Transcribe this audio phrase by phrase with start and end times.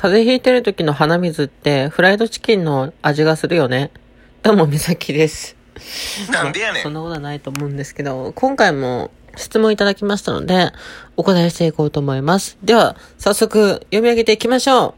[0.00, 3.90] 風邪ひいてる時の鼻水ってフライドチキンの味がするよね。
[4.42, 5.58] どうも、みさきです。
[6.32, 10.72] なんでやねんそんなことはないと思うんですけど、今回も質問いただきましたので、
[11.18, 12.56] お答えしていこうと思います。
[12.64, 14.94] では、早速読み上げていきましょ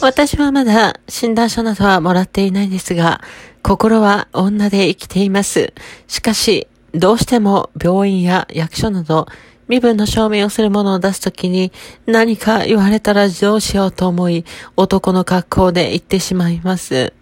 [0.00, 0.02] う。
[0.02, 3.20] 私はまだ診断書などはもらっていないんですが、
[3.62, 5.74] 心は女で生きています。
[6.06, 9.26] しかし、どうしても病院や役所など、
[9.68, 11.72] 身分の証明をするものを出すときに
[12.06, 14.44] 何か言われたらどうしようと思い、
[14.76, 17.12] 男の格好で行ってしまいます。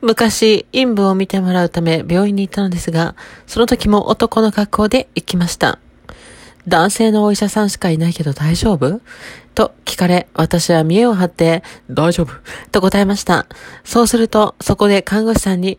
[0.00, 3.14] 昔、陰部を見てもらうため病院に行ったのですが、
[3.46, 5.78] その時も男の格好で行きました。
[6.66, 9.00] 男性のお医者さんしかいないけど大丈夫？
[9.54, 12.32] と聞かれ、私は見栄を張って、大丈夫？
[12.70, 13.46] と答えました。
[13.84, 15.78] そうすると、そこで看護師さんに、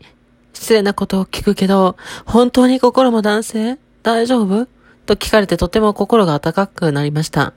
[0.54, 3.78] 失礼なことを聞くけど、本当に心も男性？
[4.04, 4.68] 大丈夫？
[5.06, 7.54] と聞かれてとても心が温かくなりました。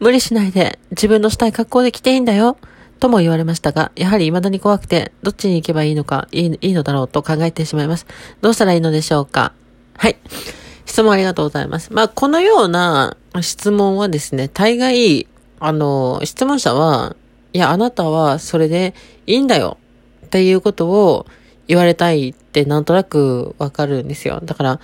[0.00, 2.56] 無理しないで、自分のしたい格好で来ていいんだよ。
[3.00, 8.06] とも言われましたが、やはり未だに怖くて、どっちに行けばいいのか、いいいいのだろうと考えてしまいます。
[8.40, 9.52] どうしたらいいのでしょうか
[9.96, 10.16] はい。
[10.86, 11.92] 質問ありがとうございます。
[11.92, 15.26] まあ、このような質問はですね、大概、
[15.60, 17.16] あの、質問者は、
[17.52, 18.94] いや、あなたはそれで
[19.26, 19.78] いいんだよ
[20.26, 21.26] っていうことを
[21.66, 24.40] 言われたいってなんとなくわかるんですよ。
[24.42, 24.80] だから、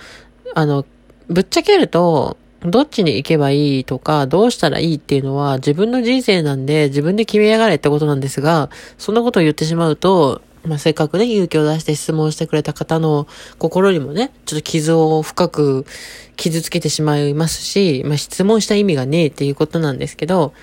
[0.55, 0.85] あの、
[1.31, 15.85] ぶっちゃけると、どっちに行けばいいとか、どうしたらいいっていうのは自分の人生なんで自分で決めやがれってことなんですが、そんなことを言ってしまうと、まあ、せっかくね、勇気を出して質問してくれた方の心にもね、ちょっと傷を深く
[16.35, 20.53] 傷つけてしまいますし、まあ、質問した意味がねえっていうことなんですけど、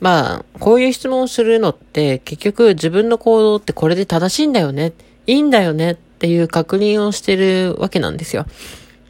[0.00, 4.92] まあ、こういう質問をするのって、結局自分の行動ってこれで正しいんだよね、
[5.26, 8.44] いいんだよねっていう確認をしてるわけなんですよ。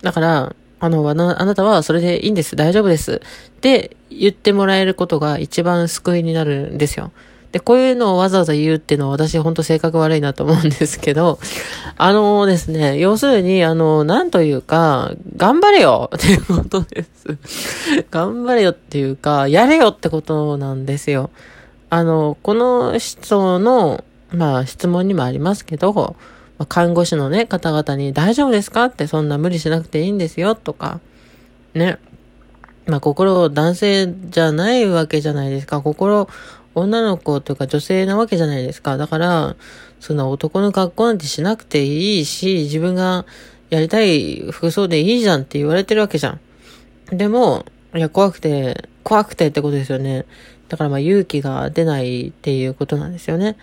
[0.02, 3.22] だから、あの、あなたはそれでいいんです、大丈夫です
[3.56, 7.12] って言ってもらえることが一番救いになるんですよ。
[7.52, 11.38] で、こういうのをわざわざ言うっていうのは私本当性格悪いなと思うんですけど、
[11.96, 17.38] あのですね、要するに、あの、なんというか、頑張れよ っていうことです。
[18.10, 21.30] 頑張れよっていうか、やれよってことなんですよ。
[21.88, 26.16] あの、この人の、まあ、質問にもありますけど、
[26.58, 28.86] まあ看護師のね、方々に大丈夫ですか？
[28.86, 31.00] ってそんな無理しなくていいんですよとか、
[31.74, 31.98] ね。
[32.86, 35.82] まあ、心、男性じゃないわけじゃないですか。
[35.82, 36.28] 心、
[36.74, 38.96] 女の子というか女性なわけじゃないですか。
[38.96, 39.56] だから、
[39.98, 43.26] そんな男の格好なんてしなくていいし、自分が
[43.70, 46.38] やりたい服装でいいじゃんって言われてるわけじゃ
[47.10, 47.16] ん。
[47.16, 50.24] でも、いや、怖くて、怖くてってことですよね。
[50.68, 53.56] だからまあ勇気が出ないっていうことなんですよね。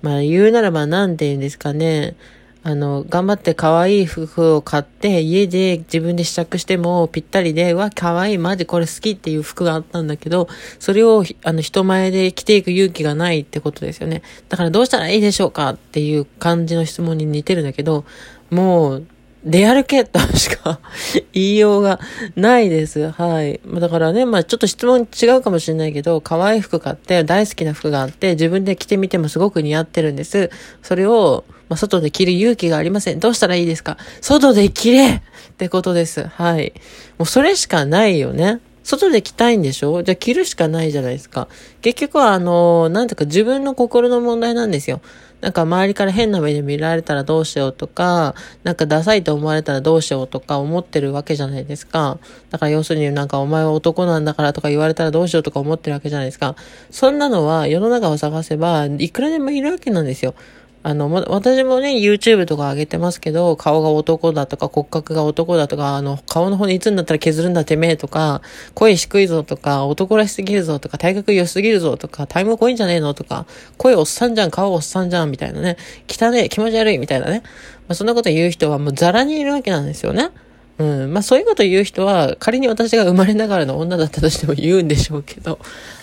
[0.00, 2.16] まあ言うならばなんて言うんですかね。
[2.62, 10.46] あの、頑張って可愛い服を買って、家で自分で試着してもぴったりで、わ、可愛い、マジこれ好きっていう服があったんだけど、
[10.78, 14.22] それを、あの、人前で着ていく勇気がないってことですよね。
[14.50, 18.04] だからどうしたらいいでしょうかっていう感じの質問に似てるんだけど、
[18.50, 19.06] もう、
[19.44, 20.80] 出歩けとしか
[21.32, 21.98] 言いようが
[22.36, 23.10] ないです。
[23.10, 23.58] はい。
[23.80, 30.50] だからね、まあちょっと質問違うかもしれないけど、可愛い服買って、大好きな服があって、自分で着てみてもすごく似合ってるんです。
[30.82, 33.20] それを、まあ外で着る勇気がありません。
[33.20, 33.96] どうしたらいいですか？
[34.20, 35.20] 外で着れっ
[35.56, 36.26] てことです。
[36.26, 36.74] はい。
[37.16, 38.60] もうそれしかないよね。
[38.82, 40.02] 外で着たいんでしょ？
[40.02, 41.48] じゃあ着るしかないじゃないですか。
[41.80, 45.00] 結局はあの、なんていうか自分の心の問題なんですよ。
[45.40, 52.18] なんか周りから変な目で見られたらどうしようとか、なんかダサいと思われたらどうしようとか思ってるわけじゃないですか。
[52.50, 56.56] だから要するになんかお前は男なんだからとか言われたらどうしようとか思ってるわけじゃないですか。
[56.90, 60.34] そんなのは世の中を探せばいくらでもいるわけなんですよ。
[60.82, 68.40] あの、ま、私もね、YouTube とか上げてますけど、顔が男だとか骨格が男だとか、あの、顔の骨いつになったら削るんだてめえとか、
[68.74, 73.44] 声低いぞとか、男らしすぎるぞとか、体格良すぎるぞとか、タイム濃いんじゃねえのとか、
[73.76, 75.76] 声おっさんじゃん、顔おっさんじゃん、みたいなね。
[76.08, 77.42] 汚ねえ、気持ち悪い、みたいなね。
[77.86, 80.30] まあ、そんなこと言う人はもうザラにいるわけなんですよね。
[80.78, 81.12] うん。
[81.12, 85.58] まあ、そういうこと言う人は、仮に私が生まれながらの女だったとしても言うんでしょうけど。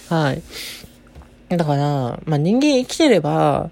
[0.10, 0.42] はい。
[1.50, 3.72] だから、まあ、人間生きてれば、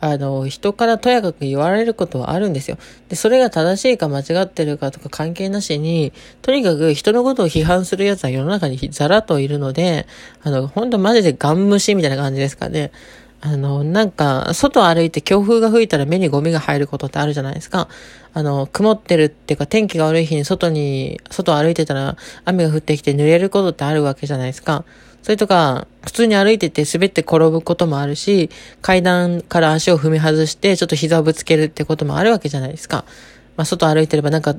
[0.00, 2.76] あの、人からとやかく言われることはあるんですよ。
[3.08, 6.12] で、それが正しいか間違ってるかとか関係なしに、
[6.42, 10.06] とにかく人のことを批判する奴は世の中にザラといるので、
[10.42, 12.92] あの、ほんとマジでガン虫みたいな感じですかね。
[13.40, 17.88] あの、なんか、外歩いて強風が吹いたら目にゴミが入ることってあるじゃないですか。
[18.32, 24.84] あの、曇ってるっていうか天気が悪い日に外に、外歩いてたら雨が降ってきて濡れることってあるわけじゃないですか。
[25.26, 28.48] それとか、普通に歩いてて滑って転ぶこともあるし、
[28.80, 33.04] 階段から足を踏み外して、ちょっと膝をぶつけるってこともあるわけじゃないですか。
[33.56, 34.54] まあ、外歩いてればなんか、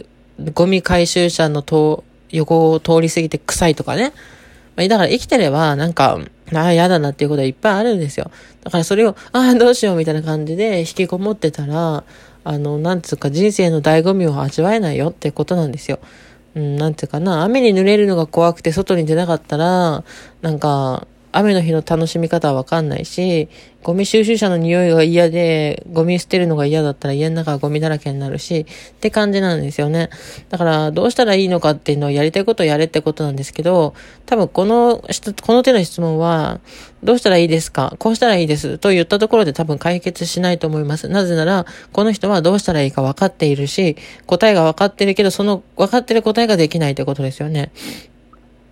[0.53, 4.11] ゴミ回収車のと横を通り過ぎて臭いとかね。
[4.75, 6.19] まあ、だから生きてれば、なんか、
[6.53, 8.29] ああ、嫌だなっていうことはいっぱいあるんですよ。
[8.65, 12.03] だからそれを、ああ、どうしようみたいな感じで引きこもってたら、
[12.43, 15.99] あの、なんつうか人生の醍醐味を味わえないよってことなんですよ。
[16.57, 20.03] うん、なんていうかな、雨に濡れるのが怖くて外に出なかったら、
[20.41, 23.49] なんか、雨の日の楽しみ方はわかんないし、
[23.83, 30.09] ゴミ収集車の匂いが嫌で、ゴミ捨てるのが嫌だったら家の中がゴミだらけになるし、って感じなんですよね。
[30.49, 33.93] だから、どうしたらいいのかっていうのをやりたいことをやれってことなんですけど、
[34.25, 35.03] 多分この、
[35.41, 36.59] この手の質問は、
[37.03, 37.95] どうしたらいいですか？
[37.99, 41.07] こうしたらいいですと言ったところで多分解決しないと思います。
[41.07, 43.95] なぜなら、この人はどうしたらいいか分かっているし、
[44.25, 47.71] 答えが分かってるけど、その分かってる答えができないってことですよね。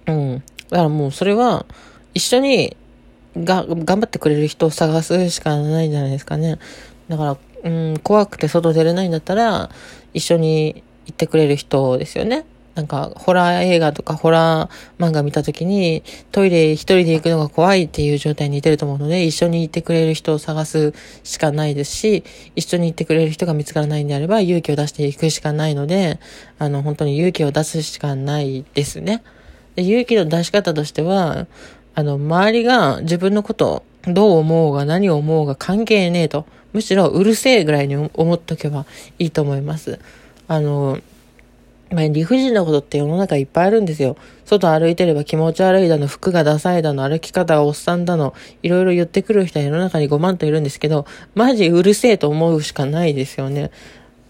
[0.08, 0.44] うん。
[0.70, 1.68] だからもうそれは、
[2.16, 2.76] 一緒に
[3.38, 6.58] が、頑張ってくれる人を探すしかないんじゃないですかね。
[7.10, 9.70] だから、うん、怖くて外出れないんだったら、
[10.14, 12.46] 一緒に行ってくれる人ですよね。
[12.76, 22.24] なんか、ホラー映画とかホラー漫画見た時に、トイレ一人で行くのが怖いっていう状態に似てると思うので、一緒に行ってくれる人を探すしかないですし、
[22.56, 26.20] 一緒に行ってくれる人が見つからないんであれば、勇気を出していくしかないので、
[26.60, 29.24] あの、本当に勇気を出すしかないですね。
[29.76, 31.48] で勇気の出し方としては、
[31.96, 36.46] あの、周りが自分のことをどう思うが何を思うが関係ねえと。
[36.74, 38.86] むしろうるせえぐらいに思っとけば
[39.18, 40.00] いいと思います。
[40.50, 41.00] あの、
[41.90, 44.18] まあ、理不尽なことって世の中いっぱいあるんですよ。
[44.44, 53.72] 外歩いてれば気持ち悪いだの、服がダサいだの、歩き方がおっさんだの、いろいろ言ってくる人は世の中に5万といるんですけど、マジうるせえと思うしかないですよね。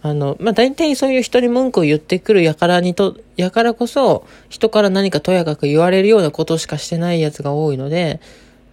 [0.06, 8.22] あの、まあ、大体そういう人に文句を言ってくる輩にと、やからこそ、人から何かとやかく言われるようなことしかしてないやつが多いので、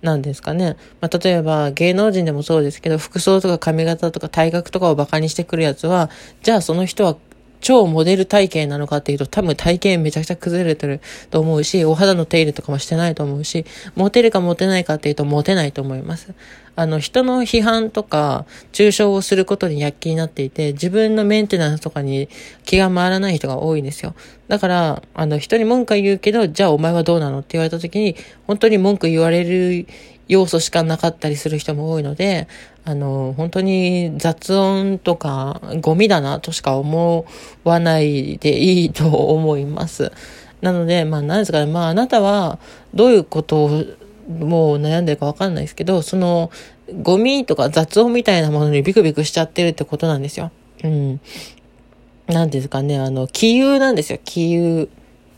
[0.02, 0.76] なんですかね。
[1.00, 6.10] まあ、例えば芸能人でもそうですけど、服装とか髪型とか体格とかを馬鹿にしてくるやつは、
[6.42, 7.16] じゃあその人は
[7.62, 11.00] 超モデル体型なのかっていうと多分体型めちゃくちゃ崩れてる
[11.30, 13.64] と思うし、お肌の手入れとかもしてないと思うし、
[13.94, 16.34] モテるかモテないかっていうとモテないと思います。
[16.74, 22.30] あの、人の批判とか、抽象をすることに躍起になっていて、自分のメンテナンスとかに
[22.64, 24.14] 気が回らない人が多いんですよ。
[24.48, 28.16] だから、あの、人に文句言うけど、じゃあお前はどうなのって言われた時に、
[28.46, 29.86] 本当に文句言われる
[30.28, 32.48] 要素しかなかったりする人も多いので、
[32.84, 37.26] あの、本当に雑音とかゴミだなとしか思
[37.64, 40.12] わないでいいと思います。
[40.60, 42.58] なので、まあ何ですかね、まああなたは
[42.94, 43.84] どういうことを
[44.28, 46.50] もう悩んでるかわかんないですけど、その
[47.02, 50.50] ゴミとか雑音みたいなものにビクビクしちゃってるってことなんですよ。
[50.84, 51.20] うん。
[52.26, 54.88] なんですかね、あの、気憂なんですよ、気憂。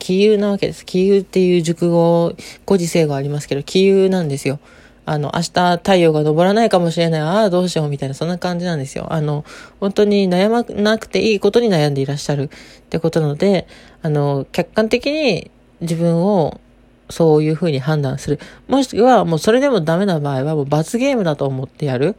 [0.04, 0.84] 気憂なわけです。
[0.84, 2.34] 気憂っていう熟語、
[2.66, 4.60] 語時世がありますけど、気憂なんですよ。
[5.06, 7.20] あの、明日太陽が昇らないかもしれない。
[7.22, 9.10] ああ、どうしようみたいな、そんな感じなんですよ。
[9.10, 9.46] あの、
[9.80, 13.66] 本当に悩まなくていいことに悩んでいらっしゃるってことなので、
[14.02, 16.60] あの、客観的に自分を
[17.08, 18.38] そういうふうに判断する。
[18.68, 22.14] もしくは、もうそれでもダメな場合は、もう罰ゲームだと思ってやる。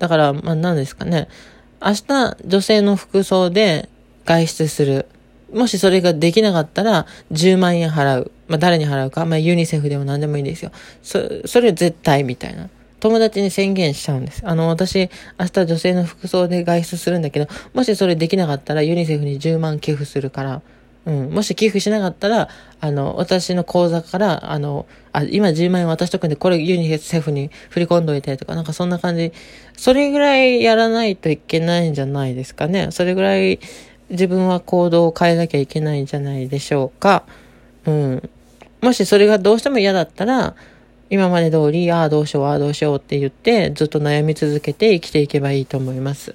[0.00, 1.28] だから、まあ何ですかね。
[1.80, 3.88] 明日、女性の服装で
[4.24, 5.06] 外出する。
[5.52, 8.32] もしそれができなかったら、10万円払う。
[8.48, 9.26] まあ、誰に払うか。
[9.26, 10.72] まあ、ユニセフでも何でもいいですよ。
[11.02, 12.68] そ、それ絶対みたいな。
[13.00, 14.42] 友達に宣言しちゃうんです。
[14.44, 20.62] あの、私、明日女性の服装で外出するんだけど、もしそれできなかったら、ユニセフに10万寄付するから、
[21.06, 22.48] うん、もし寄付しなかったら、
[22.80, 29.32] あの、私の口座から、あの、あ、今10万円渡しとくんで、これユニセフに振り込んどいてとか、なんかそんな感じ。
[29.76, 32.88] それぐらいやらないといけないんじゃないですかね。
[32.90, 33.60] それぐらい
[34.10, 37.24] 自分は行動を変えなきゃいけないんじゃないでしょうか。
[37.86, 38.30] うん。
[38.80, 40.54] もしそれがどうしても嫌だったら、
[41.10, 46.34] 今まで通り、ああどうしよう、ああどうしようって言って、ずっと悩み続けて生きていけばいいと思います。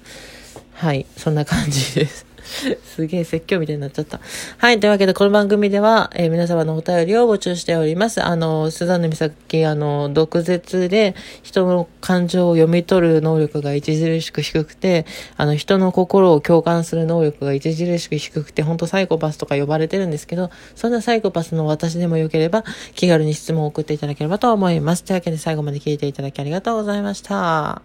[0.72, 2.26] はい、そんな感じです。
[2.84, 4.20] すげえ説教みたいになっちゃった。
[4.58, 4.80] はい。
[4.80, 8.22] というわけで、この番組では、えー、皆様のお便りを募集しております。
[8.22, 25.04] あの、スザンヌ美咲、あの、毒舌で人の感情を読み取る能力が著しく低くて、あの、人の心を共感する能力が著しく低くて、本当サイコパスとか呼ばれてるんですけど、そんなサイコパスの私でもよければ、気軽に質問を送っていただければと思います。
[25.04, 27.82] というわけで、最後まで聞いていただきありがとうございました。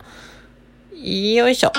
[1.03, 1.71] よいしょ。